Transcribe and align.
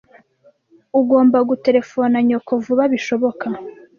Ugomba 0.99 1.37
guterefona 1.49 2.15
nyoko 2.27 2.51
vuba 2.63 2.83
bishoboka. 2.93 3.47